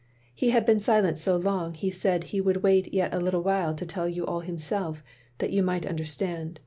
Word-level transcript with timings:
He 0.33 0.49
had 0.49 0.65
been 0.65 0.79
silent 0.79 1.19
so 1.19 1.37
long 1.37 1.75
he 1.75 1.91
said 1.91 2.23
he 2.23 2.41
would 2.41 2.63
wait 2.63 2.91
yet 2.91 3.13
a 3.13 3.19
little 3.19 3.43
while 3.43 3.75
to 3.75 3.85
tell 3.85 4.09
you 4.09 4.25
all 4.25 4.39
himself, 4.39 5.03
that 5.37 5.51
you 5.53 5.61
might 5.61 5.85
understand. 5.85 6.59